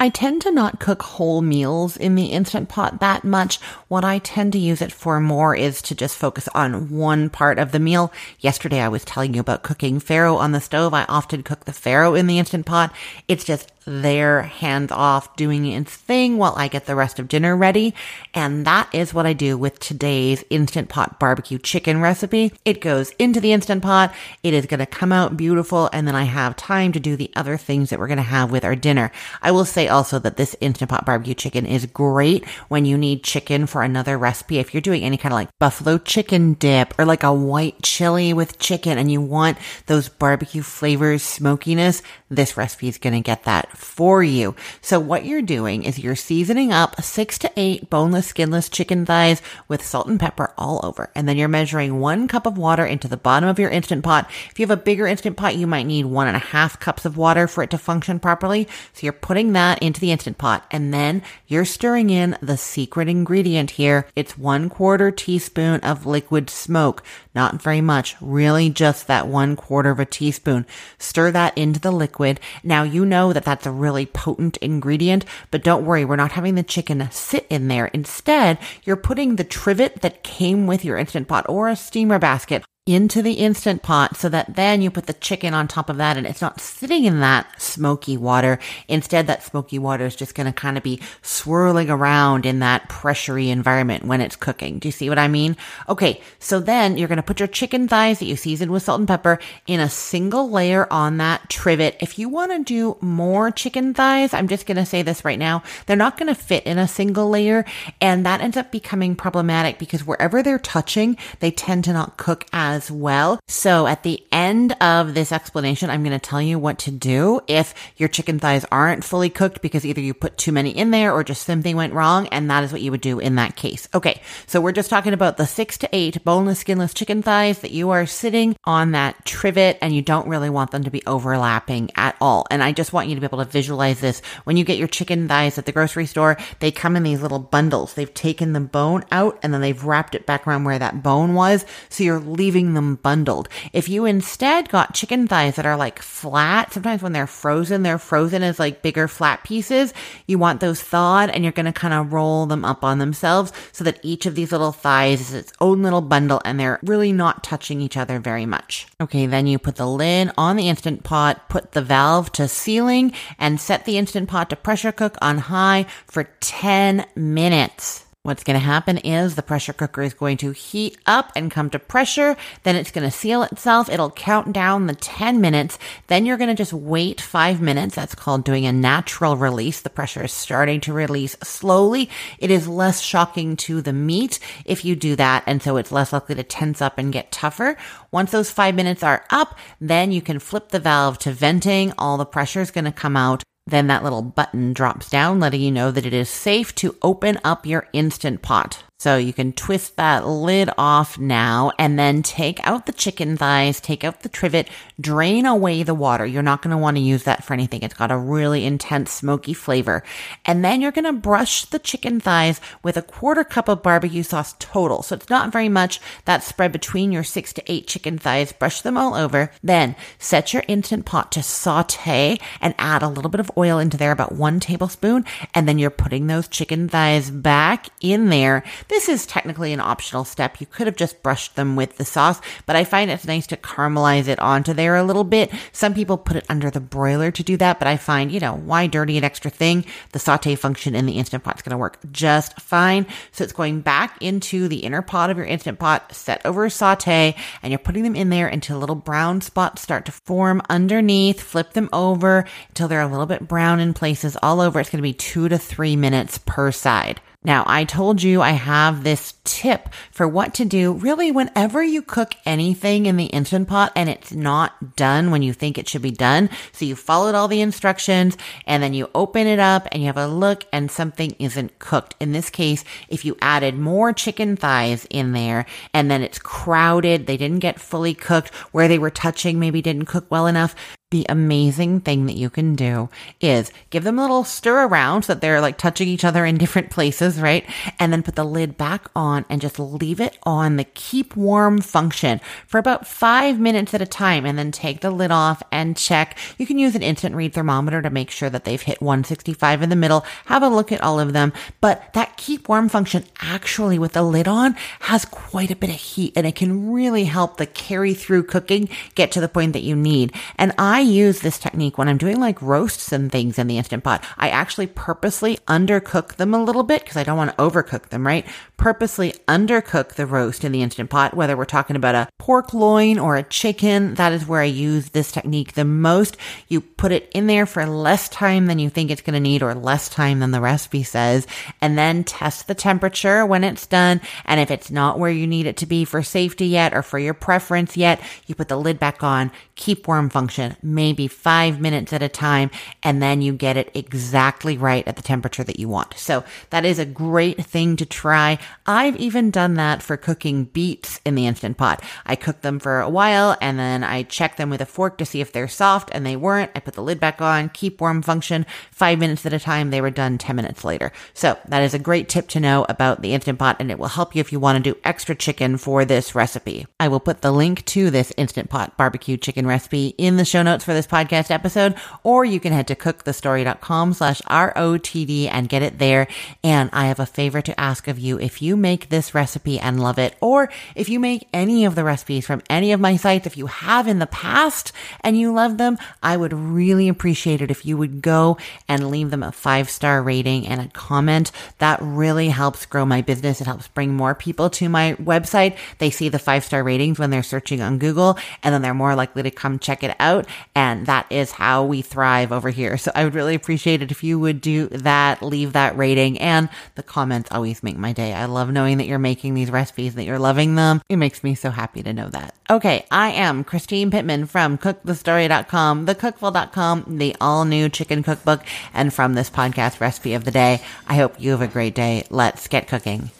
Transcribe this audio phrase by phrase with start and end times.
[0.00, 3.56] I tend to not cook whole meals in the Instant Pot that much.
[3.88, 7.58] What I tend to use it for more is to just focus on one part
[7.58, 8.12] of the meal.
[8.38, 10.94] Yesterday I was telling you about cooking farro on the stove.
[10.94, 12.94] I often cook the farro in the Instant Pot.
[13.26, 17.56] It's just there, hands off, doing its thing while I get the rest of dinner
[17.56, 17.94] ready.
[18.34, 22.52] And that is what I do with today's Instant Pot barbecue chicken recipe.
[22.64, 24.14] It goes into the Instant Pot.
[24.42, 25.88] It is going to come out beautiful.
[25.92, 28.52] And then I have time to do the other things that we're going to have
[28.52, 29.10] with our dinner.
[29.42, 33.24] I will say also that this Instant Pot barbecue chicken is great when you need
[33.24, 34.58] chicken for another recipe.
[34.58, 38.32] If you're doing any kind of like buffalo chicken dip or like a white chili
[38.32, 43.44] with chicken and you want those barbecue flavors, smokiness, this recipe is going to get
[43.44, 44.54] that for you.
[44.80, 49.42] So what you're doing is you're seasoning up six to eight boneless, skinless chicken thighs
[49.66, 51.10] with salt and pepper all over.
[51.14, 54.30] And then you're measuring one cup of water into the bottom of your instant pot.
[54.50, 57.04] If you have a bigger instant pot, you might need one and a half cups
[57.04, 58.68] of water for it to function properly.
[58.92, 62.56] So you're putting that Uh, into the instant pot and then you're stirring in the
[62.56, 64.06] secret ingredient here.
[64.14, 67.02] It's one quarter teaspoon of liquid smoke.
[67.34, 70.66] Not very much, really just that one quarter of a teaspoon.
[70.98, 72.40] Stir that into the liquid.
[72.62, 76.54] Now you know that that's a really potent ingredient, but don't worry, we're not having
[76.54, 77.86] the chicken sit in there.
[77.86, 82.64] Instead, you're putting the trivet that came with your instant pot or a steamer basket
[82.88, 86.16] into the instant pot so that then you put the chicken on top of that
[86.16, 88.58] and it's not sitting in that smoky water.
[88.88, 92.88] Instead, that smoky water is just going to kind of be swirling around in that
[92.88, 94.78] pressury environment when it's cooking.
[94.78, 95.54] Do you see what I mean?
[95.86, 96.22] Okay.
[96.38, 99.08] So then you're going to put your chicken thighs that you seasoned with salt and
[99.08, 101.98] pepper in a single layer on that trivet.
[102.00, 105.38] If you want to do more chicken thighs, I'm just going to say this right
[105.38, 105.62] now.
[105.84, 107.66] They're not going to fit in a single layer
[108.00, 112.46] and that ends up becoming problematic because wherever they're touching, they tend to not cook
[112.50, 113.40] as as well.
[113.48, 117.40] So at the end of this explanation, I'm going to tell you what to do
[117.48, 121.12] if your chicken thighs aren't fully cooked because either you put too many in there
[121.12, 122.28] or just something went wrong.
[122.28, 123.88] And that is what you would do in that case.
[123.92, 124.22] Okay.
[124.46, 127.90] So we're just talking about the six to eight boneless, skinless chicken thighs that you
[127.90, 132.16] are sitting on that trivet and you don't really want them to be overlapping at
[132.20, 132.46] all.
[132.48, 134.20] And I just want you to be able to visualize this.
[134.44, 137.40] When you get your chicken thighs at the grocery store, they come in these little
[137.40, 137.94] bundles.
[137.94, 141.34] They've taken the bone out and then they've wrapped it back around where that bone
[141.34, 141.64] was.
[141.88, 143.48] So you're leaving them bundled.
[143.72, 147.98] If you instead got chicken thighs that are like flat, sometimes when they're frozen, they're
[147.98, 149.92] frozen as like bigger flat pieces.
[150.26, 153.52] You want those thawed and you're going to kind of roll them up on themselves
[153.72, 157.12] so that each of these little thighs is its own little bundle and they're really
[157.12, 158.86] not touching each other very much.
[159.00, 163.12] Okay, then you put the lid on the instant pot, put the valve to sealing
[163.38, 168.04] and set the instant pot to pressure cook on high for 10 minutes.
[168.24, 171.70] What's going to happen is the pressure cooker is going to heat up and come
[171.70, 172.36] to pressure.
[172.64, 173.88] Then it's going to seal itself.
[173.88, 175.78] It'll count down the 10 minutes.
[176.08, 177.94] Then you're going to just wait five minutes.
[177.94, 179.80] That's called doing a natural release.
[179.80, 182.10] The pressure is starting to release slowly.
[182.38, 185.44] It is less shocking to the meat if you do that.
[185.46, 187.76] And so it's less likely to tense up and get tougher.
[188.10, 191.92] Once those five minutes are up, then you can flip the valve to venting.
[191.96, 193.44] All the pressure is going to come out.
[193.68, 197.38] Then that little button drops down, letting you know that it is safe to open
[197.44, 198.82] up your Instant Pot.
[199.00, 203.80] So you can twist that lid off now and then take out the chicken thighs,
[203.80, 204.68] take out the trivet,
[205.00, 206.26] drain away the water.
[206.26, 207.82] You're not going to want to use that for anything.
[207.82, 210.02] It's got a really intense smoky flavor.
[210.44, 214.24] And then you're going to brush the chicken thighs with a quarter cup of barbecue
[214.24, 215.04] sauce total.
[215.04, 218.50] So it's not very much that spread between your six to eight chicken thighs.
[218.50, 219.52] Brush them all over.
[219.62, 223.96] Then set your instant pot to saute and add a little bit of oil into
[223.96, 225.24] there, about one tablespoon.
[225.54, 230.24] And then you're putting those chicken thighs back in there this is technically an optional
[230.24, 230.60] step.
[230.60, 233.56] You could have just brushed them with the sauce, but I find it's nice to
[233.56, 235.52] caramelize it onto there a little bit.
[235.72, 238.54] Some people put it under the broiler to do that, but I find, you know,
[238.54, 239.84] why dirty an extra thing?
[240.12, 243.06] The saute function in the Instant Pot is going to work just fine.
[243.32, 247.36] So it's going back into the inner pot of your Instant Pot, set over saute,
[247.62, 251.40] and you're putting them in there until little brown spots start to form underneath.
[251.40, 254.80] Flip them over until they're a little bit brown in places all over.
[254.80, 257.20] It's going to be two to three minutes per side.
[257.48, 262.02] Now, I told you I have this tip for what to do really whenever you
[262.02, 266.02] cook anything in the Instant Pot and it's not done when you think it should
[266.02, 266.50] be done.
[266.72, 268.36] So you followed all the instructions
[268.66, 272.14] and then you open it up and you have a look and something isn't cooked.
[272.20, 275.64] In this case, if you added more chicken thighs in there
[275.94, 280.04] and then it's crowded, they didn't get fully cooked, where they were touching maybe didn't
[280.04, 280.74] cook well enough,
[281.10, 283.08] the amazing thing that you can do
[283.40, 286.58] is give them a little stir around so that they're like touching each other in
[286.58, 287.64] different places right?
[287.98, 291.80] And then put the lid back on and just leave it on the keep warm
[291.80, 295.96] function for about five minutes at a time and then take the lid off and
[295.96, 296.36] check.
[296.58, 299.88] You can use an instant read thermometer to make sure that they've hit 165 in
[299.88, 300.26] the middle.
[300.44, 301.54] Have a look at all of them.
[301.80, 305.96] But that keep warm function actually with the lid on has quite a bit of
[305.96, 309.82] heat and it can really help the carry through cooking get to the point that
[309.82, 310.34] you need.
[310.56, 314.04] And I use this technique when I'm doing like roasts and things in the Instant
[314.04, 314.24] Pot.
[314.36, 318.26] I actually purposely undercook them a little bit because I don't want to overcook them,
[318.26, 318.46] right?
[318.78, 323.18] Purposely undercook the roast in the Instant Pot, whether we're talking about a pork loin
[323.18, 324.14] or a chicken.
[324.14, 326.36] That is where I use this technique the most.
[326.68, 329.64] You put it in there for less time than you think it's going to need
[329.64, 331.44] or less time than the recipe says,
[331.80, 334.20] and then test the temperature when it's done.
[334.44, 337.18] And if it's not where you need it to be for safety yet or for
[337.18, 342.12] your preference yet, you put the lid back on, keep warm function, maybe five minutes
[342.12, 342.70] at a time,
[343.02, 346.14] and then you get it exactly right at the temperature that you want.
[346.14, 348.60] So that is a great thing to try.
[348.86, 352.02] I've even done that for cooking beets in the Instant Pot.
[352.24, 355.26] I cook them for a while and then I check them with a fork to
[355.26, 356.70] see if they're soft and they weren't.
[356.74, 359.90] I put the lid back on, keep warm function, five minutes at a time.
[359.90, 361.12] They were done 10 minutes later.
[361.34, 364.08] So that is a great tip to know about the Instant Pot and it will
[364.08, 366.86] help you if you want to do extra chicken for this recipe.
[366.98, 370.62] I will put the link to this Instant Pot barbecue chicken recipe in the show
[370.62, 375.82] notes for this podcast episode, or you can head to cookthestory.com slash ROTD and get
[375.82, 376.26] it there.
[376.64, 378.38] And I have a favor to ask of you.
[378.38, 382.04] If you make this recipe and love it, or if you make any of the
[382.04, 385.78] recipes from any of my sites, if you have in the past and you love
[385.78, 388.58] them, I would really appreciate it if you would go
[388.88, 391.52] and leave them a five star rating and a comment.
[391.78, 393.60] That really helps grow my business.
[393.60, 395.76] It helps bring more people to my website.
[395.98, 399.14] They see the five star ratings when they're searching on Google and then they're more
[399.14, 400.46] likely to come check it out.
[400.74, 402.96] And that is how we thrive over here.
[402.98, 406.68] So I would really appreciate it if you would do that, leave that rating and
[406.94, 408.32] the comments always make my day.
[408.32, 411.02] I love knowing that you're making these recipes, that you're loving them.
[411.08, 412.54] It makes me so happy to know that.
[412.70, 413.06] Okay.
[413.10, 418.62] I am Christine Pittman from cookthestory.com, thecookful.com, the all new chicken cookbook,
[418.92, 420.82] and from this podcast recipe of the day.
[421.06, 422.26] I hope you have a great day.
[422.30, 423.30] Let's get cooking.